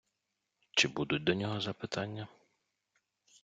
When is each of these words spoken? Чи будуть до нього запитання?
Чи 0.71 0.87
будуть 0.87 1.23
до 1.23 1.33
нього 1.33 1.61
запитання? 1.61 2.27